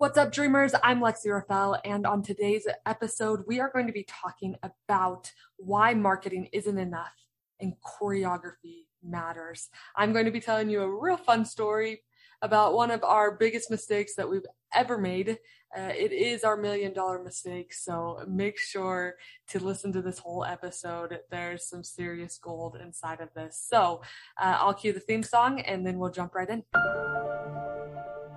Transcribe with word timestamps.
What's 0.00 0.16
up, 0.16 0.30
dreamers? 0.30 0.74
I'm 0.84 1.00
Lexi 1.00 1.26
Rafael, 1.26 1.76
and 1.84 2.06
on 2.06 2.22
today's 2.22 2.68
episode, 2.86 3.42
we 3.48 3.58
are 3.58 3.68
going 3.68 3.88
to 3.88 3.92
be 3.92 4.04
talking 4.04 4.54
about 4.62 5.32
why 5.56 5.92
marketing 5.92 6.48
isn't 6.52 6.78
enough 6.78 7.26
and 7.58 7.72
choreography 7.84 8.84
matters. 9.02 9.70
I'm 9.96 10.12
going 10.12 10.26
to 10.26 10.30
be 10.30 10.38
telling 10.38 10.70
you 10.70 10.82
a 10.82 11.00
real 11.02 11.16
fun 11.16 11.44
story 11.44 12.04
about 12.42 12.74
one 12.74 12.92
of 12.92 13.02
our 13.02 13.32
biggest 13.32 13.72
mistakes 13.72 14.14
that 14.14 14.30
we've 14.30 14.46
ever 14.72 14.98
made. 14.98 15.30
Uh, 15.76 15.90
it 15.98 16.12
is 16.12 16.44
our 16.44 16.56
million 16.56 16.92
dollar 16.92 17.20
mistake, 17.20 17.74
so 17.74 18.22
make 18.28 18.56
sure 18.56 19.16
to 19.48 19.58
listen 19.58 19.92
to 19.94 20.00
this 20.00 20.20
whole 20.20 20.44
episode. 20.44 21.18
There's 21.28 21.68
some 21.68 21.82
serious 21.82 22.38
gold 22.40 22.76
inside 22.80 23.20
of 23.20 23.34
this. 23.34 23.60
So 23.68 24.02
uh, 24.40 24.58
I'll 24.60 24.74
cue 24.74 24.92
the 24.92 25.00
theme 25.00 25.24
song 25.24 25.58
and 25.62 25.84
then 25.84 25.98
we'll 25.98 26.12
jump 26.12 26.36
right 26.36 26.48
in. 26.48 26.62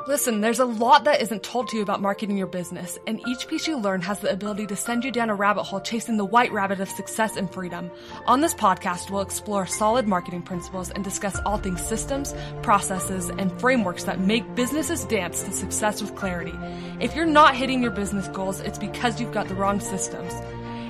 Listen, 0.07 0.41
there's 0.41 0.59
a 0.59 0.65
lot 0.65 1.03
that 1.03 1.21
isn't 1.21 1.43
told 1.43 1.67
to 1.67 1.77
you 1.77 1.83
about 1.83 2.01
marketing 2.01 2.35
your 2.35 2.47
business, 2.47 2.97
and 3.05 3.21
each 3.27 3.47
piece 3.47 3.67
you 3.67 3.77
learn 3.77 4.01
has 4.01 4.19
the 4.19 4.31
ability 4.31 4.65
to 4.65 4.75
send 4.75 5.03
you 5.03 5.11
down 5.11 5.29
a 5.29 5.35
rabbit 5.35 5.61
hole 5.61 5.79
chasing 5.79 6.17
the 6.17 6.25
white 6.25 6.51
rabbit 6.51 6.79
of 6.79 6.89
success 6.89 7.37
and 7.37 7.53
freedom. 7.53 7.91
On 8.25 8.41
this 8.41 8.55
podcast, 8.55 9.11
we'll 9.11 9.21
explore 9.21 9.67
solid 9.67 10.07
marketing 10.07 10.41
principles 10.41 10.89
and 10.89 11.03
discuss 11.03 11.39
all 11.45 11.57
things 11.57 11.85
systems, 11.85 12.33
processes, 12.63 13.29
and 13.29 13.51
frameworks 13.59 14.05
that 14.05 14.19
make 14.19 14.55
businesses 14.55 15.05
dance 15.05 15.43
to 15.43 15.51
success 15.51 16.01
with 16.01 16.15
clarity. 16.15 16.53
If 16.99 17.15
you're 17.15 17.27
not 17.27 17.55
hitting 17.55 17.83
your 17.83 17.91
business 17.91 18.27
goals, 18.29 18.59
it's 18.59 18.79
because 18.79 19.21
you've 19.21 19.33
got 19.33 19.49
the 19.49 19.55
wrong 19.55 19.79
systems. 19.79 20.33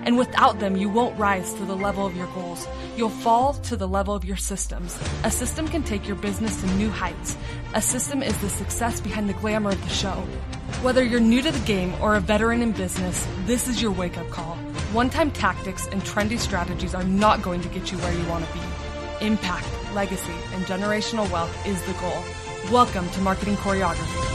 And 0.03 0.17
without 0.17 0.59
them, 0.59 0.77
you 0.77 0.89
won't 0.89 1.19
rise 1.19 1.53
to 1.55 1.65
the 1.65 1.75
level 1.75 2.07
of 2.07 2.15
your 2.15 2.27
goals. 2.33 2.67
You'll 2.97 3.09
fall 3.09 3.53
to 3.53 3.75
the 3.75 3.87
level 3.87 4.15
of 4.15 4.25
your 4.25 4.37
systems. 4.37 4.97
A 5.23 5.29
system 5.29 5.67
can 5.67 5.83
take 5.83 6.07
your 6.07 6.15
business 6.15 6.59
to 6.61 6.67
new 6.73 6.89
heights. 6.89 7.37
A 7.73 7.81
system 7.81 8.21
is 8.21 8.37
the 8.39 8.49
success 8.49 8.99
behind 8.99 9.29
the 9.29 9.33
glamour 9.33 9.69
of 9.69 9.81
the 9.81 9.87
show. 9.87 10.27
Whether 10.81 11.05
you're 11.05 11.21
new 11.21 11.41
to 11.41 11.51
the 11.51 11.65
game 11.65 11.93
or 12.01 12.15
a 12.15 12.19
veteran 12.19 12.61
in 12.61 12.73
business, 12.73 13.25
this 13.45 13.69
is 13.69 13.81
your 13.81 13.91
wake 13.91 14.17
up 14.17 14.29
call. 14.29 14.57
One 14.91 15.09
time 15.09 15.31
tactics 15.31 15.87
and 15.87 16.01
trendy 16.01 16.37
strategies 16.37 16.93
are 16.93 17.05
not 17.05 17.41
going 17.41 17.61
to 17.61 17.69
get 17.69 17.89
you 17.89 17.97
where 17.99 18.11
you 18.11 18.27
want 18.27 18.45
to 18.45 18.53
be. 18.53 18.59
Impact, 19.25 19.65
legacy, 19.93 20.33
and 20.51 20.65
generational 20.65 21.31
wealth 21.31 21.65
is 21.65 21.81
the 21.83 21.93
goal. 21.93 22.21
Welcome 22.73 23.09
to 23.11 23.21
Marketing 23.21 23.55
Choreography. 23.55 24.31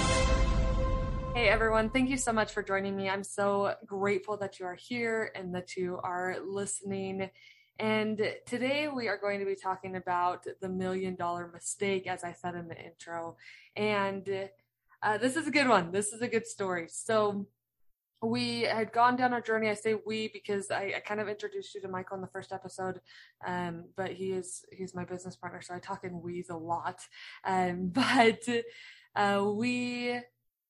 Hey 1.35 1.51
everyone, 1.51 1.91
thank 1.91 2.09
you 2.09 2.17
so 2.17 2.33
much 2.33 2.53
for 2.53 2.63
joining 2.63 2.97
me. 2.97 3.11
I'm 3.11 3.23
so 3.23 3.75
grateful 3.85 4.39
that 4.39 4.59
you 4.59 4.65
are 4.65 4.77
here 4.77 5.31
and 5.35 5.55
that 5.55 5.77
you 5.77 6.01
are 6.03 6.39
listening. 6.43 7.29
And 7.79 8.35
today 8.47 8.89
we 8.89 9.09
are 9.09 9.19
going 9.19 9.41
to 9.41 9.47
be 9.47 9.55
talking 9.55 9.97
about 9.97 10.47
the 10.61 10.69
million 10.69 11.15
dollar 11.15 11.51
mistake, 11.53 12.07
as 12.07 12.25
I 12.25 12.33
said 12.33 12.55
in 12.55 12.69
the 12.69 12.77
intro. 12.77 13.37
And 13.77 14.49
uh, 15.03 15.19
this 15.19 15.37
is 15.37 15.47
a 15.47 15.51
good 15.51 15.69
one. 15.69 15.93
This 15.93 16.13
is 16.13 16.23
a 16.23 16.29
good 16.29 16.47
story. 16.47 16.87
So, 16.89 17.47
we 18.23 18.63
had 18.63 18.93
gone 18.93 19.17
down 19.17 19.33
our 19.33 19.41
journey. 19.41 19.69
I 19.69 19.75
say 19.75 19.97
we 20.07 20.29
because 20.29 20.71
I, 20.71 20.95
I, 20.97 21.01
kind 21.01 21.21
of 21.21 21.29
introduced 21.29 21.75
you 21.75 21.83
to 21.83 21.89
Michael 21.89 22.17
in 22.17 22.23
the 22.23 22.29
first 22.29 22.51
episode, 22.51 23.01
um, 23.47 23.85
but 23.95 24.13
he 24.13 24.33
is 24.33 24.65
he's 24.73 24.95
my 24.95 25.05
business 25.05 25.37
partner, 25.37 25.61
so 25.61 25.75
I 25.75 25.79
talk 25.79 26.03
in 26.05 26.23
we's 26.23 26.49
a 26.49 26.57
lot. 26.57 27.01
Um, 27.45 27.89
but 27.95 28.49
uh, 29.15 29.45
we 29.53 30.19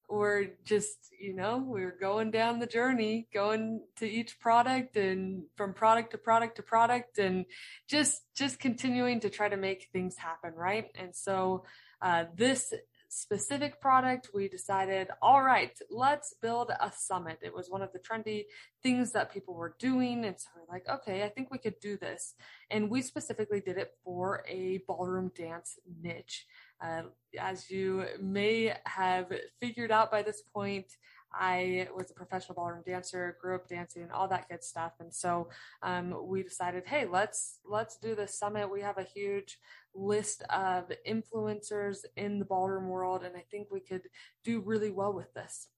we're 0.09 0.51
just 0.65 1.13
you 1.19 1.35
know 1.35 1.59
we're 1.67 1.97
going 1.99 2.31
down 2.31 2.59
the 2.59 2.67
journey 2.67 3.27
going 3.33 3.81
to 3.97 4.09
each 4.09 4.39
product 4.39 4.97
and 4.97 5.43
from 5.57 5.73
product 5.73 6.13
to 6.13 6.19
product 6.19 6.57
to 6.57 6.63
product 6.63 7.19
and 7.19 7.45
just 7.89 8.23
just 8.35 8.61
continuing 8.61 9.19
to 9.21 9.31
try 9.31 9.49
to 9.49 9.57
make 9.57 9.89
things 9.93 10.17
happen 10.17 10.53
right? 10.55 10.87
And 10.99 11.15
so 11.15 11.65
uh, 12.03 12.25
this 12.37 12.73
specific 13.09 13.81
product 13.81 14.31
we 14.35 14.49
decided 14.49 15.09
all 15.23 15.41
right 15.43 15.79
let's 15.91 16.35
build 16.43 16.71
a 16.71 16.93
summit. 16.95 17.39
It 17.43 17.55
was 17.55 17.71
one 17.71 17.83
of 17.83 17.93
the 17.93 17.99
trendy 17.99 18.45
things 18.83 19.13
that 19.13 19.33
people 19.33 19.55
were 19.55 19.75
doing 19.79 20.25
and 20.25 20.39
so 20.39 20.49
we're 20.55 20.75
like 20.75 20.87
okay 20.89 21.23
i 21.23 21.29
think 21.29 21.51
we 21.51 21.59
could 21.59 21.81
do 21.81 21.97
this. 21.97 22.35
And 22.71 22.91
we 22.91 23.03
specifically 23.03 23.61
did 23.61 23.79
it 23.79 23.93
for 24.05 24.45
a 24.49 24.83
ballroom 24.87 25.33
dance 25.37 25.79
niche 26.03 26.47
uh, 26.81 27.03
as 27.39 27.71
you 27.71 28.05
may 28.21 28.75
have 28.85 29.33
figured 29.61 29.91
out 29.91 30.11
by 30.11 30.23
this 30.23 30.43
point, 30.43 30.87
I 31.33 31.89
was 31.95 32.11
a 32.11 32.15
professional 32.15 32.55
ballroom 32.55 32.83
dancer, 32.87 33.37
grew 33.41 33.57
up 33.57 33.69
dancing, 33.69 34.09
all 34.11 34.29
that 34.29 34.49
good 34.49 34.65
stuff, 34.65 34.93
and 35.01 35.13
so 35.13 35.49
um, 35.83 36.15
we 36.27 36.43
decided, 36.43 36.85
hey, 36.87 37.07
let's 37.07 37.59
let's 37.69 37.99
do 37.99 38.15
this 38.15 38.39
summit. 38.39 38.71
We 38.71 38.81
have 38.81 38.99
a 38.99 39.03
huge 39.03 39.59
list 39.95 40.43
of 40.51 40.91
influencers 41.07 42.05
in 42.17 42.39
the 42.39 42.45
ballroom 42.45 42.89
world, 42.89 43.23
and 43.23 43.37
I 43.37 43.45
think 43.51 43.69
we 43.71 43.81
could 43.81 44.03
do 44.45 44.61
really 44.61 44.91
well 44.91 45.13
with 45.13 45.33
this. 45.35 45.69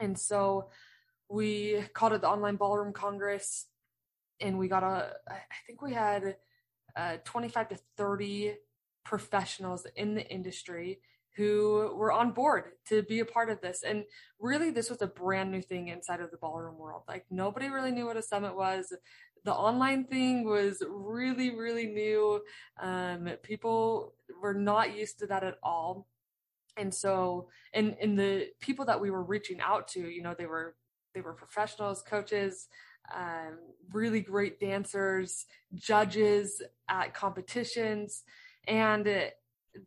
And 0.00 0.18
so 0.18 0.70
we 1.28 1.82
called 1.94 2.12
it 2.12 2.20
the 2.20 2.28
Online 2.28 2.56
Ballroom 2.56 2.92
Congress, 2.92 3.66
and 4.40 4.58
we 4.58 4.68
got 4.68 4.82
a, 4.82 5.12
I 5.28 5.40
think 5.66 5.82
we 5.82 5.92
had 5.92 6.36
uh, 6.96 7.16
25 7.24 7.70
to 7.70 7.78
30 7.96 8.54
professionals 9.04 9.86
in 9.96 10.14
the 10.14 10.26
industry 10.30 11.00
who 11.36 11.92
were 11.96 12.12
on 12.12 12.30
board 12.30 12.64
to 12.88 13.02
be 13.02 13.18
a 13.18 13.24
part 13.24 13.50
of 13.50 13.60
this. 13.60 13.82
And 13.82 14.04
really, 14.38 14.70
this 14.70 14.88
was 14.88 15.02
a 15.02 15.06
brand 15.06 15.50
new 15.50 15.62
thing 15.62 15.88
inside 15.88 16.20
of 16.20 16.30
the 16.30 16.36
ballroom 16.36 16.78
world. 16.78 17.02
Like, 17.08 17.26
nobody 17.30 17.68
really 17.68 17.90
knew 17.90 18.06
what 18.06 18.16
a 18.16 18.22
summit 18.22 18.56
was. 18.56 18.92
The 19.44 19.52
online 19.52 20.04
thing 20.04 20.44
was 20.44 20.82
really, 20.88 21.54
really 21.54 21.86
new. 21.86 22.40
Um, 22.80 23.30
people 23.42 24.14
were 24.40 24.54
not 24.54 24.96
used 24.96 25.18
to 25.18 25.26
that 25.26 25.44
at 25.44 25.58
all. 25.62 26.06
And 26.76 26.94
so, 26.94 27.48
and, 27.72 27.96
and 28.00 28.18
the 28.18 28.48
people 28.60 28.84
that 28.86 29.00
we 29.00 29.10
were 29.10 29.22
reaching 29.22 29.60
out 29.60 29.88
to, 29.88 30.00
you 30.00 30.22
know, 30.22 30.34
they 30.36 30.46
were, 30.46 30.76
they 31.14 31.20
were 31.20 31.34
professionals, 31.34 32.02
coaches, 32.02 32.68
um, 33.14 33.58
really 33.92 34.20
great 34.20 34.58
dancers, 34.60 35.46
judges 35.74 36.62
at 36.88 37.12
competitions 37.12 38.22
and 38.66 39.06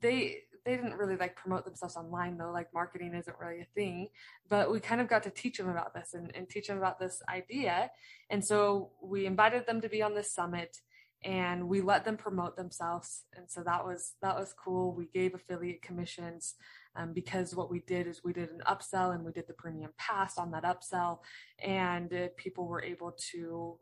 they 0.02 0.38
they 0.68 0.76
didn't 0.76 0.98
really 0.98 1.16
like 1.16 1.36
promote 1.38 1.64
themselves 1.64 1.96
online 1.96 2.38
though 2.38 2.52
like 2.52 2.68
marketing 2.74 3.16
isn't 3.16 3.38
really 3.40 3.62
a 3.62 3.68
thing. 3.74 4.10
But 4.50 4.70
we 4.72 4.82
kind 4.82 5.00
of 5.00 5.08
got 5.08 5.24
to 5.24 5.30
teach 5.30 5.58
them 5.58 5.70
about 5.70 5.94
this 5.94 6.14
and, 6.14 6.30
and 6.36 6.50
teach 6.50 6.68
them 6.68 6.78
about 6.78 7.00
this 7.00 7.22
idea. 7.30 7.90
And 8.30 8.44
so 8.44 8.92
we 9.02 9.26
invited 9.26 9.66
them 9.66 9.80
to 9.82 9.90
be 9.90 10.02
on 10.02 10.14
this 10.14 10.34
summit 10.34 10.78
and 11.24 11.68
we 11.68 11.82
let 11.82 12.06
them 12.06 12.18
promote 12.18 12.56
themselves. 12.58 13.24
And 13.36 13.50
so 13.50 13.64
that 13.64 13.86
was 13.86 14.14
that 14.22 14.36
was 14.38 14.54
cool. 14.54 14.94
We 14.94 15.06
gave 15.06 15.34
affiliate 15.34 15.82
commissions 15.82 16.56
um, 16.96 17.14
because 17.14 17.56
what 17.56 17.72
we 17.72 17.80
did 17.80 18.08
is 18.08 18.24
we 18.24 18.34
did 18.34 18.50
an 18.50 18.62
upsell 18.68 19.16
and 19.16 19.24
we 19.24 19.32
did 19.32 19.48
the 19.48 19.54
premium 19.54 19.92
pass 19.98 20.38
on 20.38 20.52
that 20.52 20.64
upsell. 20.64 21.20
And 21.64 22.14
uh, 22.14 22.28
people 22.36 22.68
were 22.68 22.84
able 22.84 23.16
to 23.32 23.80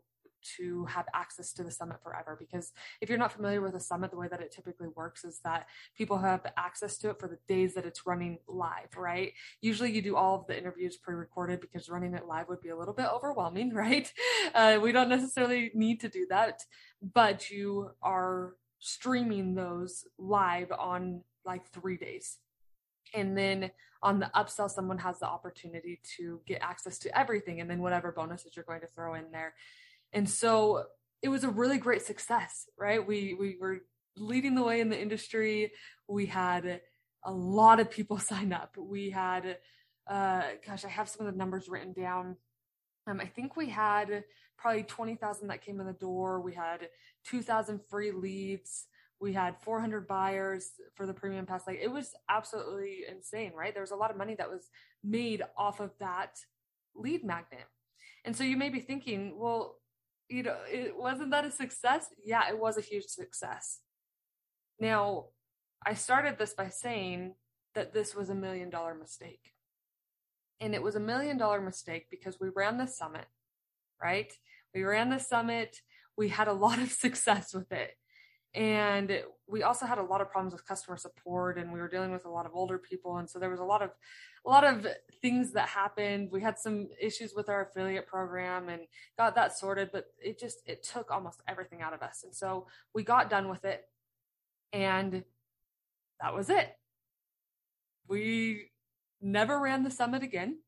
to 0.56 0.84
have 0.86 1.06
access 1.14 1.52
to 1.54 1.64
the 1.64 1.70
summit 1.70 2.02
forever. 2.02 2.36
Because 2.38 2.72
if 3.00 3.08
you're 3.08 3.18
not 3.18 3.32
familiar 3.32 3.60
with 3.60 3.74
a 3.74 3.80
summit, 3.80 4.10
the 4.10 4.16
way 4.16 4.28
that 4.28 4.40
it 4.40 4.52
typically 4.52 4.88
works 4.94 5.24
is 5.24 5.40
that 5.44 5.66
people 5.96 6.18
have 6.18 6.46
access 6.56 6.98
to 6.98 7.10
it 7.10 7.20
for 7.20 7.28
the 7.28 7.38
days 7.48 7.74
that 7.74 7.86
it's 7.86 8.06
running 8.06 8.38
live, 8.46 8.96
right? 8.96 9.32
Usually 9.60 9.92
you 9.92 10.02
do 10.02 10.16
all 10.16 10.40
of 10.40 10.46
the 10.46 10.56
interviews 10.56 10.96
pre 10.96 11.14
recorded 11.14 11.60
because 11.60 11.88
running 11.88 12.14
it 12.14 12.26
live 12.26 12.48
would 12.48 12.60
be 12.60 12.70
a 12.70 12.76
little 12.76 12.94
bit 12.94 13.06
overwhelming, 13.12 13.72
right? 13.74 14.12
Uh, 14.54 14.78
we 14.82 14.92
don't 14.92 15.08
necessarily 15.08 15.70
need 15.74 16.00
to 16.00 16.08
do 16.08 16.26
that, 16.30 16.62
but 17.14 17.50
you 17.50 17.90
are 18.02 18.54
streaming 18.78 19.54
those 19.54 20.04
live 20.18 20.70
on 20.72 21.22
like 21.44 21.66
three 21.68 21.96
days. 21.96 22.38
And 23.14 23.36
then 23.36 23.70
on 24.02 24.20
the 24.20 24.30
upsell, 24.34 24.70
someone 24.70 24.98
has 24.98 25.20
the 25.20 25.26
opportunity 25.26 26.00
to 26.16 26.40
get 26.46 26.62
access 26.62 26.98
to 27.00 27.18
everything 27.18 27.60
and 27.60 27.70
then 27.70 27.80
whatever 27.80 28.12
bonuses 28.12 28.54
you're 28.54 28.64
going 28.64 28.80
to 28.80 28.86
throw 28.86 29.14
in 29.14 29.30
there. 29.32 29.54
And 30.12 30.28
so 30.28 30.84
it 31.22 31.28
was 31.28 31.44
a 31.44 31.50
really 31.50 31.78
great 31.78 32.02
success, 32.02 32.66
right? 32.78 33.04
We 33.04 33.34
we 33.34 33.56
were 33.60 33.80
leading 34.16 34.54
the 34.54 34.62
way 34.62 34.80
in 34.80 34.88
the 34.88 35.00
industry. 35.00 35.72
We 36.08 36.26
had 36.26 36.80
a 37.24 37.32
lot 37.32 37.80
of 37.80 37.90
people 37.90 38.18
sign 38.32 38.52
up. 38.52 38.76
We 38.78 39.10
had 39.10 39.58
uh 40.08 40.42
gosh, 40.66 40.84
I 40.84 40.88
have 40.88 41.08
some 41.08 41.26
of 41.26 41.32
the 41.32 41.38
numbers 41.38 41.68
written 41.68 41.92
down. 41.92 42.36
Um, 43.06 43.20
I 43.20 43.26
think 43.26 43.56
we 43.56 43.68
had 43.68 44.24
probably 44.56 44.82
20,000 44.82 45.48
that 45.48 45.62
came 45.62 45.80
in 45.80 45.86
the 45.86 45.92
door. 45.92 46.40
We 46.40 46.54
had 46.54 46.88
2,000 47.26 47.80
free 47.88 48.10
leads. 48.10 48.86
We 49.20 49.32
had 49.32 49.56
400 49.62 50.06
buyers 50.06 50.72
for 50.94 51.06
the 51.06 51.14
premium 51.14 51.46
pass. 51.46 51.66
Like 51.66 51.78
it 51.80 51.90
was 51.90 52.14
absolutely 52.28 53.04
insane, 53.08 53.52
right? 53.54 53.72
There 53.72 53.82
was 53.82 53.92
a 53.92 53.96
lot 53.96 54.10
of 54.10 54.16
money 54.16 54.34
that 54.36 54.50
was 54.50 54.68
made 55.04 55.42
off 55.56 55.80
of 55.80 55.92
that 56.00 56.38
lead 56.94 57.24
magnet. 57.24 57.64
And 58.24 58.36
so 58.36 58.44
you 58.44 58.56
may 58.56 58.68
be 58.68 58.80
thinking, 58.80 59.38
well, 59.38 59.76
you 60.28 60.42
know, 60.42 60.56
it 60.70 60.96
wasn't 60.96 61.30
that 61.30 61.44
a 61.44 61.50
success? 61.50 62.06
Yeah, 62.24 62.48
it 62.48 62.58
was 62.58 62.76
a 62.76 62.82
huge 62.82 63.06
success. 63.06 63.80
Now, 64.80 65.26
I 65.84 65.94
started 65.94 66.38
this 66.38 66.52
by 66.52 66.68
saying 66.68 67.34
that 67.74 67.92
this 67.92 68.14
was 68.14 68.28
a 68.28 68.34
million 68.34 68.70
dollar 68.70 68.94
mistake. 68.94 69.52
And 70.60 70.74
it 70.74 70.82
was 70.82 70.96
a 70.96 71.00
million 71.00 71.36
dollar 71.36 71.60
mistake 71.60 72.06
because 72.10 72.40
we 72.40 72.48
ran 72.54 72.78
the 72.78 72.86
summit, 72.86 73.26
right? 74.02 74.32
We 74.74 74.82
ran 74.82 75.10
the 75.10 75.18
summit. 75.18 75.80
We 76.16 76.28
had 76.28 76.48
a 76.48 76.52
lot 76.52 76.78
of 76.78 76.90
success 77.04 77.54
with 77.54 77.70
it. 77.72 77.92
And 78.56 79.22
we 79.46 79.62
also 79.62 79.84
had 79.84 79.98
a 79.98 80.02
lot 80.02 80.22
of 80.22 80.30
problems 80.30 80.54
with 80.54 80.66
customer 80.66 80.96
support 80.96 81.58
and 81.58 81.70
we 81.70 81.78
were 81.78 81.88
dealing 81.88 82.10
with 82.10 82.24
a 82.24 82.30
lot 82.30 82.46
of 82.46 82.52
older 82.54 82.78
people. 82.78 83.18
And 83.18 83.28
so 83.28 83.38
there 83.38 83.50
was 83.50 83.60
a 83.60 83.64
lot 83.64 83.82
of 83.82 83.90
a 84.46 84.48
lot 84.48 84.64
of 84.64 84.86
things 85.20 85.52
that 85.52 85.68
happened. 85.68 86.30
We 86.32 86.40
had 86.40 86.58
some 86.58 86.88
issues 86.98 87.34
with 87.34 87.50
our 87.50 87.66
affiliate 87.66 88.06
program 88.06 88.70
and 88.70 88.82
got 89.18 89.34
that 89.34 89.56
sorted 89.58 89.90
but 89.92 90.06
it 90.18 90.40
just 90.40 90.62
it 90.64 90.82
took 90.82 91.10
almost 91.10 91.42
everything 91.46 91.82
out 91.82 91.92
of 91.92 92.00
us. 92.00 92.24
And 92.24 92.34
so 92.34 92.66
we 92.94 93.02
got 93.02 93.28
done 93.28 93.50
with 93.50 93.66
it 93.66 93.84
and 94.72 95.22
that 96.22 96.34
was 96.34 96.48
it. 96.48 96.78
We 98.08 98.70
never 99.20 99.60
ran 99.60 99.84
the 99.84 99.90
summit 99.90 100.22
again. 100.22 100.60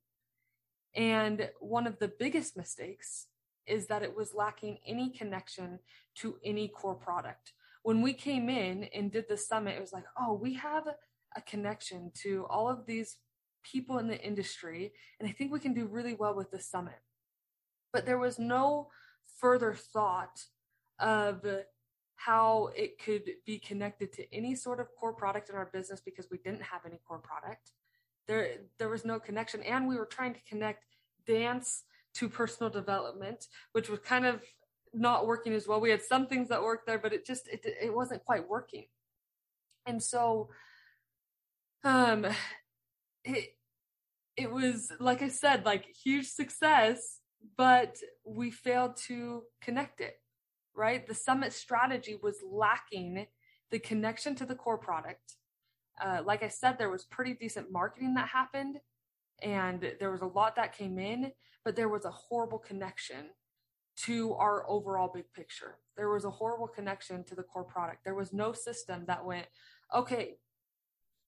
And 0.95 1.49
one 1.59 1.87
of 1.87 1.99
the 2.01 2.09
biggest 2.09 2.55
mistakes 2.55 3.29
is 3.67 3.87
that 3.87 4.03
it 4.03 4.15
was 4.15 4.35
lacking 4.35 4.79
any 4.87 5.09
connection 5.09 5.79
to 6.17 6.37
any 6.45 6.69
core 6.69 6.95
product 6.95 7.53
when 7.83 8.03
we 8.03 8.13
came 8.13 8.49
in 8.49 8.85
and 8.95 9.13
did 9.13 9.27
the 9.29 9.37
summit, 9.37 9.77
it 9.77 9.81
was 9.81 9.93
like, 9.93 10.05
oh, 10.19 10.35
we 10.35 10.55
have 10.55 10.85
a 11.37 11.41
connection 11.43 12.11
to 12.23 12.47
all 12.51 12.69
of 12.69 12.87
these 12.87 13.17
people 13.63 13.99
in 13.99 14.09
the 14.09 14.21
industry, 14.21 14.93
and 15.19 15.29
I 15.29 15.33
think 15.33 15.53
we 15.53 15.61
can 15.61 15.75
do 15.75 15.87
really 15.87 16.15
well 16.15 16.35
with 16.35 16.51
the 16.51 16.61
summit. 16.61 17.01
But 17.93 18.07
there 18.07 18.19
was 18.19 18.39
no 18.39 18.89
further 19.39 19.75
thought 19.75 20.45
of 20.99 21.45
how 22.17 22.71
it 22.77 22.99
could 23.03 23.31
be 23.47 23.59
connected 23.59 24.13
to 24.13 24.35
any 24.35 24.55
sort 24.55 24.81
of 24.81 24.89
core 24.99 25.13
product 25.13 25.49
in 25.49 25.55
our 25.55 25.71
business 25.73 26.01
because 26.01 26.27
we 26.31 26.39
didn't 26.39 26.63
have 26.63 26.81
any 26.85 26.99
core 27.07 27.21
product. 27.21 27.73
There, 28.27 28.57
there 28.79 28.89
was 28.89 29.05
no 29.05 29.19
connection, 29.19 29.63
and 29.63 29.87
we 29.87 29.97
were 29.97 30.07
trying 30.07 30.35
to 30.35 30.41
connect 30.49 30.85
dance 31.27 31.85
to 32.15 32.29
personal 32.29 32.71
development, 32.71 33.47
which 33.73 33.89
was 33.89 34.01
kind 34.01 34.27
of 34.27 34.43
not 34.95 35.27
working 35.27 35.53
as 35.53 35.67
well. 35.67 35.81
We 35.81 35.91
had 35.91 36.03
some 36.03 36.27
things 36.27 36.49
that 36.49 36.63
worked 36.63 36.87
there, 36.87 36.99
but 36.99 37.13
it 37.13 37.27
just 37.27 37.49
it 37.49 37.65
it 37.65 37.95
wasn't 37.95 38.25
quite 38.25 38.49
working. 38.49 38.87
And 39.87 40.03
so 40.03 40.51
um 41.85 42.27
it 43.25 43.57
it 44.37 44.51
was 44.51 44.93
like 45.01 45.23
I 45.23 45.29
said, 45.29 45.65
like 45.65 45.87
huge 45.87 46.27
success, 46.27 47.21
but 47.57 47.97
we 48.25 48.51
failed 48.51 48.97
to 49.09 49.43
connect 49.61 50.01
it. 50.01 50.21
Right? 50.75 51.07
The 51.07 51.15
summit 51.15 51.53
strategy 51.53 52.17
was 52.23 52.37
lacking 52.49 53.27
the 53.71 53.79
connection 53.79 54.35
to 54.37 54.47
the 54.47 54.55
core 54.55 54.79
product. 54.79 55.35
Uh, 56.01 56.23
like 56.25 56.45
I 56.45 56.49
said, 56.49 56.79
there 56.79 56.91
was 56.91 57.05
pretty 57.05 57.35
decent 57.35 57.73
marketing 57.73 58.15
that 58.15 58.29
happened 58.29 58.79
and 59.43 59.93
there 59.99 60.11
was 60.11 60.21
a 60.21 60.27
lot 60.27 60.57
that 60.57 60.77
came 60.77 60.99
in, 60.99 61.33
but 61.65 61.77
there 61.77 61.89
was 61.89 62.05
a 62.05 62.11
horrible 62.11 62.59
connection 62.59 63.31
to 64.05 64.35
our 64.35 64.69
overall 64.69 65.11
big 65.13 65.33
picture. 65.33 65.77
There 65.97 66.11
was 66.11 66.25
a 66.25 66.31
horrible 66.31 66.69
connection 66.69 67.25
to 67.25 67.35
the 67.35 67.43
core 67.43 67.65
product. 67.65 68.05
There 68.05 68.15
was 68.15 68.33
no 68.33 68.53
system 68.53 69.05
that 69.07 69.25
went, 69.25 69.47
okay, 69.95 70.37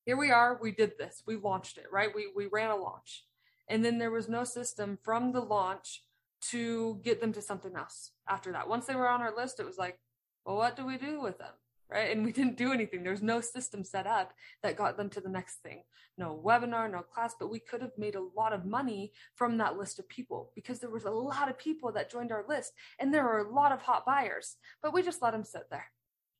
here 0.06 0.16
we 0.16 0.30
are, 0.30 0.58
we 0.60 0.72
did 0.72 0.92
this, 0.98 1.22
we 1.26 1.36
launched 1.36 1.78
it, 1.78 1.86
right? 1.92 2.14
We 2.14 2.28
we 2.34 2.46
ran 2.46 2.70
a 2.70 2.76
launch. 2.76 3.26
And 3.68 3.84
then 3.84 3.98
there 3.98 4.10
was 4.10 4.28
no 4.28 4.44
system 4.44 4.98
from 5.02 5.32
the 5.32 5.40
launch 5.40 6.02
to 6.50 7.00
get 7.04 7.20
them 7.20 7.32
to 7.34 7.42
something 7.42 7.76
else 7.76 8.12
after 8.28 8.50
that. 8.52 8.68
Once 8.68 8.86
they 8.86 8.96
were 8.96 9.08
on 9.08 9.20
our 9.20 9.34
list, 9.34 9.60
it 9.60 9.66
was 9.66 9.78
like, 9.78 9.98
well, 10.44 10.56
what 10.56 10.74
do 10.74 10.86
we 10.86 10.96
do 10.96 11.20
with 11.20 11.38
them? 11.38 11.52
Right? 11.90 12.14
And 12.14 12.24
we 12.24 12.32
didn't 12.32 12.56
do 12.56 12.72
anything. 12.72 13.02
There's 13.02 13.22
no 13.22 13.40
system 13.40 13.84
set 13.84 14.06
up 14.06 14.32
that 14.62 14.76
got 14.76 14.96
them 14.96 15.10
to 15.10 15.20
the 15.20 15.28
next 15.28 15.56
thing. 15.62 15.82
No 16.16 16.40
webinar, 16.44 16.90
no 16.90 17.00
class, 17.00 17.34
but 17.38 17.50
we 17.50 17.58
could 17.58 17.82
have 17.82 17.96
made 17.98 18.14
a 18.14 18.26
lot 18.36 18.52
of 18.52 18.64
money 18.64 19.12
from 19.34 19.58
that 19.58 19.76
list 19.76 19.98
of 19.98 20.08
people 20.08 20.52
because 20.54 20.78
there 20.78 20.90
was 20.90 21.04
a 21.04 21.10
lot 21.10 21.48
of 21.48 21.58
people 21.58 21.92
that 21.92 22.10
joined 22.10 22.32
our 22.32 22.44
list 22.48 22.72
and 22.98 23.12
there 23.12 23.24
were 23.24 23.38
a 23.38 23.52
lot 23.52 23.72
of 23.72 23.80
hot 23.80 24.04
buyers, 24.06 24.56
but 24.82 24.92
we 24.92 25.02
just 25.02 25.22
let 25.22 25.32
them 25.32 25.44
sit 25.44 25.68
there. 25.70 25.86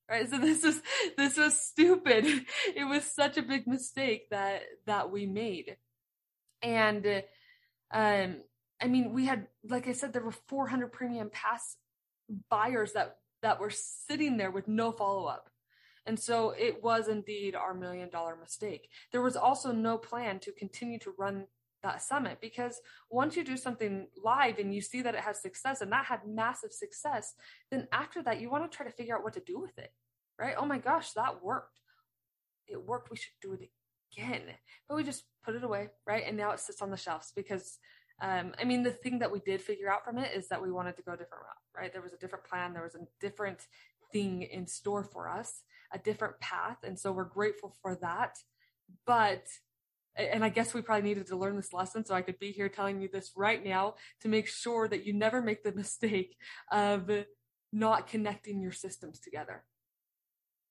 Right. 0.08 0.28
So 0.28 0.38
this 0.40 0.64
was, 0.64 0.82
this 1.16 1.36
was 1.36 1.60
stupid. 1.60 2.26
It 2.76 2.84
was 2.84 3.04
such 3.04 3.36
a 3.36 3.42
big 3.42 3.66
mistake 3.66 4.30
that, 4.30 4.62
that 4.86 5.10
we 5.10 5.26
made. 5.26 5.76
And, 6.62 7.24
um, 7.92 8.36
I 8.80 8.86
mean, 8.86 9.12
we 9.12 9.26
had, 9.26 9.46
like 9.68 9.88
I 9.88 9.92
said, 9.92 10.12
there 10.12 10.22
were 10.22 10.34
400 10.48 10.92
premium 10.92 11.30
pass 11.30 11.76
buyers 12.48 12.92
that 12.92 13.16
that 13.42 13.60
were 13.60 13.70
sitting 13.70 14.36
there 14.36 14.50
with 14.50 14.68
no 14.68 14.92
follow 14.92 15.26
up. 15.26 15.50
And 16.06 16.18
so 16.18 16.50
it 16.58 16.82
was 16.82 17.08
indeed 17.08 17.54
our 17.54 17.74
million 17.74 18.08
dollar 18.08 18.36
mistake. 18.36 18.88
There 19.12 19.22
was 19.22 19.36
also 19.36 19.72
no 19.72 19.98
plan 19.98 20.38
to 20.40 20.52
continue 20.52 20.98
to 21.00 21.14
run 21.18 21.46
that 21.82 22.02
summit 22.02 22.38
because 22.40 22.80
once 23.10 23.36
you 23.36 23.44
do 23.44 23.56
something 23.56 24.06
live 24.22 24.58
and 24.58 24.74
you 24.74 24.80
see 24.80 25.02
that 25.02 25.14
it 25.14 25.20
has 25.20 25.40
success 25.40 25.80
and 25.80 25.92
that 25.92 26.06
had 26.06 26.20
massive 26.26 26.72
success, 26.72 27.34
then 27.70 27.86
after 27.92 28.22
that, 28.22 28.40
you 28.40 28.50
want 28.50 28.70
to 28.70 28.76
try 28.76 28.86
to 28.86 28.92
figure 28.92 29.16
out 29.16 29.22
what 29.22 29.34
to 29.34 29.40
do 29.40 29.58
with 29.58 29.78
it, 29.78 29.92
right? 30.38 30.54
Oh 30.58 30.66
my 30.66 30.78
gosh, 30.78 31.12
that 31.12 31.42
worked. 31.42 31.80
It 32.66 32.84
worked. 32.84 33.10
We 33.10 33.16
should 33.16 33.32
do 33.40 33.52
it 33.52 33.70
again. 34.12 34.42
But 34.88 34.96
we 34.96 35.04
just 35.04 35.24
put 35.44 35.54
it 35.54 35.64
away, 35.64 35.88
right? 36.06 36.24
And 36.26 36.36
now 36.36 36.50
it 36.52 36.60
sits 36.60 36.82
on 36.82 36.90
the 36.90 36.96
shelves 36.96 37.32
because 37.34 37.78
um, 38.20 38.52
I 38.60 38.64
mean, 38.64 38.82
the 38.82 38.90
thing 38.90 39.18
that 39.20 39.32
we 39.32 39.40
did 39.40 39.62
figure 39.62 39.90
out 39.90 40.04
from 40.04 40.18
it 40.18 40.32
is 40.34 40.48
that 40.48 40.62
we 40.62 40.70
wanted 40.70 40.96
to 40.96 41.02
go 41.02 41.12
a 41.12 41.16
different 41.16 41.42
route, 41.42 41.80
right? 41.82 41.92
There 41.92 42.02
was 42.02 42.12
a 42.12 42.18
different 42.18 42.44
plan, 42.44 42.72
there 42.72 42.82
was 42.82 42.94
a 42.94 43.06
different 43.20 43.66
thing 44.12 44.42
in 44.42 44.66
store 44.66 45.04
for 45.04 45.28
us, 45.28 45.62
a 45.92 45.98
different 45.98 46.38
path. 46.40 46.78
And 46.84 46.98
so 46.98 47.12
we're 47.12 47.24
grateful 47.24 47.74
for 47.80 47.96
that. 47.96 48.36
But, 49.06 49.44
and 50.16 50.44
I 50.44 50.50
guess 50.50 50.74
we 50.74 50.82
probably 50.82 51.08
needed 51.08 51.28
to 51.28 51.36
learn 51.36 51.56
this 51.56 51.72
lesson 51.72 52.04
so 52.04 52.14
I 52.14 52.22
could 52.22 52.38
be 52.38 52.52
here 52.52 52.68
telling 52.68 53.00
you 53.00 53.08
this 53.10 53.32
right 53.36 53.64
now 53.64 53.94
to 54.20 54.28
make 54.28 54.48
sure 54.48 54.88
that 54.88 55.06
you 55.06 55.12
never 55.12 55.40
make 55.40 55.62
the 55.62 55.72
mistake 55.74 56.36
of 56.70 57.10
not 57.72 58.06
connecting 58.06 58.60
your 58.60 58.72
systems 58.72 59.20
together. 59.20 59.62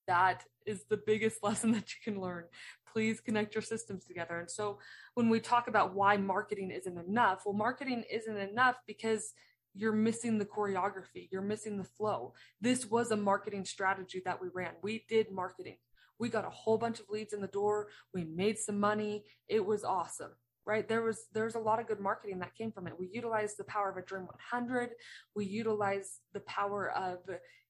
That 0.09 0.43
is 0.65 0.83
the 0.89 0.97
biggest 0.97 1.37
lesson 1.43 1.71
that 1.71 1.93
you 1.93 2.11
can 2.11 2.19
learn 2.19 2.45
please 2.91 3.19
connect 3.19 3.53
your 3.55 3.61
systems 3.61 4.05
together. 4.05 4.39
And 4.39 4.49
so 4.49 4.79
when 5.13 5.29
we 5.29 5.39
talk 5.39 5.67
about 5.67 5.93
why 5.93 6.17
marketing 6.17 6.71
isn't 6.71 6.97
enough, 6.97 7.43
well, 7.45 7.53
marketing 7.53 8.03
isn't 8.11 8.37
enough 8.37 8.77
because 8.87 9.33
you're 9.75 9.93
missing 9.93 10.39
the 10.39 10.45
choreography, 10.45 11.29
you're 11.31 11.41
missing 11.41 11.77
the 11.77 11.83
flow. 11.83 12.33
This 12.59 12.87
was 12.87 13.11
a 13.11 13.15
marketing 13.15 13.65
strategy 13.65 14.21
that 14.25 14.41
we 14.41 14.47
ran. 14.53 14.71
We 14.81 15.05
did 15.07 15.31
marketing. 15.31 15.77
We 16.17 16.29
got 16.29 16.45
a 16.45 16.49
whole 16.49 16.77
bunch 16.77 16.99
of 16.99 17.05
leads 17.09 17.33
in 17.33 17.41
the 17.41 17.47
door. 17.47 17.89
We 18.13 18.25
made 18.25 18.57
some 18.57 18.79
money. 18.79 19.25
It 19.47 19.65
was 19.65 19.83
awesome 19.83 20.31
right 20.65 20.87
there 20.87 21.01
was 21.01 21.25
there's 21.33 21.55
a 21.55 21.59
lot 21.59 21.79
of 21.79 21.87
good 21.87 21.99
marketing 21.99 22.37
that 22.37 22.53
came 22.53 22.71
from 22.71 22.85
it 22.85 22.93
we 22.99 23.09
utilized 23.11 23.57
the 23.57 23.63
power 23.63 23.89
of 23.89 23.97
a 23.97 24.01
dream 24.01 24.25
100 24.25 24.89
we 25.33 25.45
utilized 25.45 26.19
the 26.33 26.41
power 26.41 26.91
of 26.91 27.17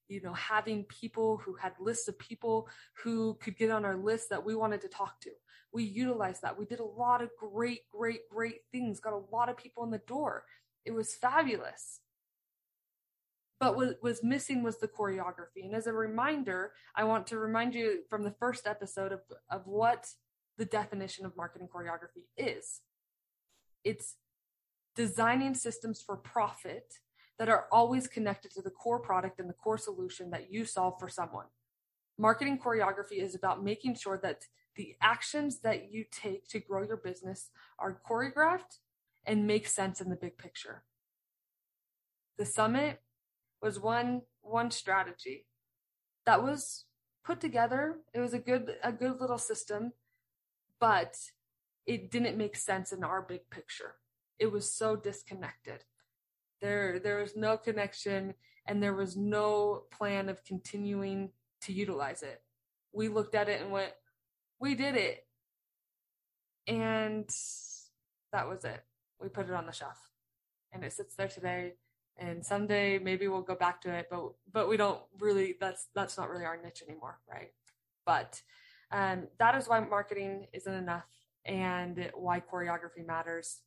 you 0.09 0.21
know, 0.21 0.33
having 0.33 0.83
people 0.85 1.38
who 1.38 1.56
had 1.56 1.73
lists 1.79 2.07
of 2.07 2.19
people 2.19 2.67
who 3.03 3.35
could 3.35 3.56
get 3.56 3.71
on 3.71 3.85
our 3.85 3.95
list 3.95 4.29
that 4.31 4.44
we 4.44 4.56
wanted 4.56 4.81
to 4.81 4.88
talk 4.88 5.21
to. 5.21 5.29
We 5.71 5.83
utilized 5.83 6.41
that. 6.41 6.57
We 6.57 6.65
did 6.65 6.79
a 6.79 6.83
lot 6.83 7.21
of 7.21 7.29
great, 7.39 7.81
great, 7.91 8.27
great 8.29 8.61
things, 8.71 9.00
got 9.00 9.13
a 9.13 9.35
lot 9.35 9.50
of 9.50 9.57
people 9.57 9.83
in 9.83 9.91
the 9.91 10.00
door. 10.00 10.44
It 10.83 10.92
was 10.92 11.13
fabulous. 11.13 12.01
But 13.59 13.75
what 13.75 14.01
was 14.01 14.23
missing 14.23 14.63
was 14.63 14.78
the 14.78 14.87
choreography. 14.87 15.66
And 15.66 15.75
as 15.75 15.85
a 15.85 15.94
reminder, 15.94 16.71
I 16.95 17.04
want 17.04 17.28
to 17.28 17.37
remind 17.37 17.75
you 17.75 17.99
from 18.09 18.23
the 18.23 18.33
first 18.39 18.66
episode 18.66 19.11
of, 19.11 19.19
of 19.49 19.68
what 19.68 20.07
the 20.57 20.66
definition 20.66 21.25
of 21.25 21.37
marketing 21.37 21.68
choreography 21.73 22.23
is. 22.37 22.81
It's 23.83 24.16
designing 24.95 25.54
systems 25.54 26.01
for 26.01 26.18
profit 26.18 26.95
that 27.40 27.50
are 27.50 27.66
always 27.72 28.08
connected 28.08 28.52
to 28.52 28.62
the 28.62 28.69
core 28.69 29.00
product 29.00 29.40
and 29.40 29.50
the 29.50 29.54
core 29.54 29.78
solution 29.78 30.30
that 30.30 30.52
you 30.52 30.66
solve 30.66 31.00
for 31.00 31.10
someone. 31.10 31.46
Marketing 32.18 32.60
choreography 32.60 33.24
is 33.24 33.34
about 33.34 33.64
making 33.64 33.96
sure 33.96 34.19
that 34.22 34.44
the 34.76 34.96
actions 35.02 35.62
that 35.62 35.92
you 35.92 36.06
take 36.12 36.48
to 36.50 36.60
grow 36.60 36.84
your 36.84 36.98
business 36.98 37.50
are 37.80 38.02
choreographed 38.08 38.80
and 39.26 39.48
make 39.48 39.68
sense 39.68 40.02
in 40.02 40.10
the 40.10 40.16
big 40.18 40.38
picture. 40.38 40.84
The 42.38 42.46
summit 42.46 43.02
was 43.62 43.80
one 43.80 44.24
one 44.42 44.72
strategy 44.72 45.46
that 46.26 46.44
was 46.44 46.86
put 47.24 47.40
together. 47.40 47.98
It 48.14 48.19
was 48.19 48.34
a 48.34 48.40
good 48.40 48.76
a 48.84 48.92
good 48.92 49.19
little 49.19 49.38
system, 49.38 49.94
but 50.80 51.18
it 51.86 52.12
didn't 52.12 52.38
make 52.38 52.56
sense 52.56 52.92
in 52.92 53.04
our 53.04 53.22
big 53.22 53.50
picture. 53.50 53.96
It 54.38 54.52
was 54.52 54.72
so 54.74 54.96
disconnected. 54.96 55.84
There, 56.61 56.99
there 56.99 57.18
was 57.18 57.35
no 57.35 57.57
connection 57.57 58.33
and 58.66 58.83
there 58.83 58.94
was 58.94 59.16
no 59.16 59.83
plan 59.92 60.30
of 60.30 60.44
continuing 60.44 61.31
to 61.61 61.73
utilize 61.73 62.21
it. 62.21 62.42
We 62.92 63.07
looked 63.07 63.35
at 63.35 63.49
it 63.49 63.61
and 63.61 63.71
went, 63.71 63.94
we 64.59 64.75
did 64.75 64.95
it. 64.95 65.25
And 66.68 67.30
that 68.31 68.47
was 68.47 68.63
it. 68.66 68.83
We 69.21 69.30
put 69.30 69.47
it 69.47 69.54
on 69.54 69.66
the 69.66 69.71
shelf 69.71 69.97
and 70.71 70.83
it 70.83 70.94
sits 70.94 71.16
there 71.16 71.28
today. 71.28 71.73
And 72.18 72.45
someday 72.45 72.99
maybe 72.99 73.28
we'll 73.28 73.42
go 73.42 73.56
back 73.56 73.81
to 73.81 73.94
it, 73.94 74.07
but, 74.11 74.33
but 74.51 74.68
we 74.68 74.75
don't 74.75 74.99
really, 75.19 75.56
that's, 75.59 75.87
that's 75.95 76.18
not 76.18 76.30
really 76.30 76.45
our 76.45 76.61
niche 76.61 76.83
anymore. 76.87 77.19
Right. 77.31 77.51
But, 78.06 78.42
um, 78.92 79.28
that 79.37 79.56
is 79.56 79.69
why 79.69 79.80
marketing 79.80 80.47
isn't 80.51 80.73
enough 80.73 81.07
and 81.45 82.11
why 82.13 82.42
choreography 82.42 83.06
matters 83.06 83.61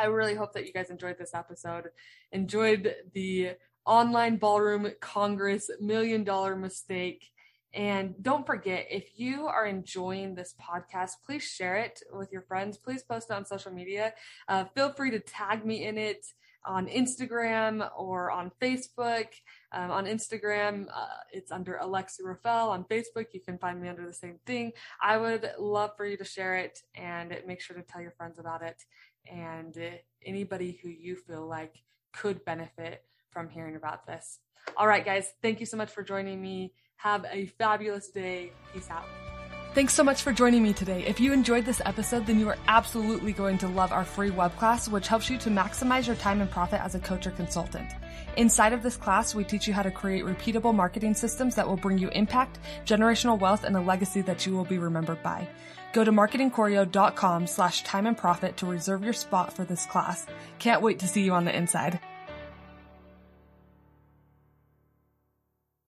I 0.00 0.06
really 0.06 0.34
hope 0.34 0.54
that 0.54 0.66
you 0.66 0.72
guys 0.72 0.88
enjoyed 0.88 1.18
this 1.18 1.34
episode, 1.34 1.90
enjoyed 2.32 2.94
the 3.12 3.50
online 3.84 4.36
ballroom 4.36 4.90
congress 5.00 5.70
million 5.78 6.24
dollar 6.24 6.56
mistake. 6.56 7.30
And 7.74 8.14
don't 8.22 8.46
forget, 8.46 8.86
if 8.90 9.10
you 9.16 9.46
are 9.46 9.66
enjoying 9.66 10.34
this 10.34 10.54
podcast, 10.58 11.12
please 11.24 11.42
share 11.42 11.76
it 11.76 12.00
with 12.12 12.32
your 12.32 12.42
friends. 12.42 12.78
Please 12.78 13.02
post 13.02 13.30
it 13.30 13.34
on 13.34 13.44
social 13.44 13.72
media. 13.72 14.14
Uh, 14.48 14.64
feel 14.74 14.90
free 14.90 15.10
to 15.10 15.20
tag 15.20 15.66
me 15.66 15.84
in 15.84 15.98
it 15.98 16.24
on 16.64 16.86
Instagram 16.86 17.88
or 17.96 18.30
on 18.30 18.50
Facebook. 18.60 19.26
Um, 19.72 19.90
on 19.90 20.06
Instagram, 20.06 20.86
uh, 20.92 21.06
it's 21.32 21.52
under 21.52 21.78
Alexi 21.82 22.24
Rafael. 22.24 22.70
On 22.70 22.84
Facebook, 22.84 23.26
you 23.32 23.40
can 23.40 23.58
find 23.58 23.80
me 23.80 23.88
under 23.88 24.06
the 24.06 24.12
same 24.12 24.38
thing. 24.46 24.72
I 25.02 25.16
would 25.16 25.48
love 25.58 25.92
for 25.96 26.06
you 26.06 26.16
to 26.16 26.24
share 26.24 26.56
it 26.56 26.80
and 26.94 27.36
make 27.46 27.60
sure 27.60 27.76
to 27.76 27.82
tell 27.82 28.00
your 28.00 28.12
friends 28.12 28.38
about 28.38 28.62
it 28.62 28.82
and 29.26 29.76
anybody 30.24 30.78
who 30.82 30.88
you 30.88 31.16
feel 31.16 31.46
like 31.46 31.82
could 32.12 32.44
benefit 32.44 33.04
from 33.30 33.48
hearing 33.48 33.76
about 33.76 34.06
this. 34.06 34.40
All 34.76 34.86
right, 34.86 35.04
guys, 35.04 35.32
thank 35.42 35.60
you 35.60 35.66
so 35.66 35.76
much 35.76 35.90
for 35.90 36.02
joining 36.02 36.40
me. 36.40 36.72
Have 36.96 37.24
a 37.30 37.46
fabulous 37.46 38.08
day. 38.08 38.52
Peace 38.72 38.90
out. 38.90 39.06
Thanks 39.72 39.94
so 39.94 40.02
much 40.02 40.22
for 40.22 40.32
joining 40.32 40.64
me 40.64 40.72
today. 40.72 41.04
If 41.06 41.20
you 41.20 41.32
enjoyed 41.32 41.64
this 41.64 41.80
episode, 41.86 42.26
then 42.26 42.40
you 42.40 42.48
are 42.48 42.58
absolutely 42.66 43.32
going 43.32 43.56
to 43.58 43.68
love 43.68 43.92
our 43.92 44.04
free 44.04 44.30
web 44.30 44.56
class, 44.56 44.88
which 44.88 45.06
helps 45.06 45.30
you 45.30 45.38
to 45.38 45.48
maximize 45.48 46.08
your 46.08 46.16
time 46.16 46.40
and 46.40 46.50
profit 46.50 46.80
as 46.80 46.96
a 46.96 46.98
coach 46.98 47.24
or 47.28 47.30
consultant. 47.30 47.88
Inside 48.36 48.72
of 48.72 48.82
this 48.82 48.96
class, 48.96 49.32
we 49.32 49.44
teach 49.44 49.68
you 49.68 49.72
how 49.72 49.82
to 49.82 49.90
create 49.92 50.24
repeatable 50.24 50.74
marketing 50.74 51.14
systems 51.14 51.54
that 51.54 51.68
will 51.68 51.76
bring 51.76 51.98
you 51.98 52.08
impact, 52.08 52.58
generational 52.84 53.38
wealth, 53.38 53.62
and 53.62 53.76
a 53.76 53.80
legacy 53.80 54.22
that 54.22 54.44
you 54.44 54.56
will 54.56 54.64
be 54.64 54.78
remembered 54.78 55.22
by. 55.22 55.46
Go 55.92 56.02
to 56.02 56.10
marketingcoreo.com 56.10 57.46
slash 57.46 57.84
time 57.84 58.06
and 58.06 58.18
profit 58.18 58.56
to 58.56 58.66
reserve 58.66 59.04
your 59.04 59.12
spot 59.12 59.52
for 59.52 59.64
this 59.64 59.86
class. 59.86 60.26
Can't 60.58 60.82
wait 60.82 60.98
to 60.98 61.06
see 61.06 61.22
you 61.22 61.32
on 61.32 61.44
the 61.44 61.56
inside. 61.56 62.00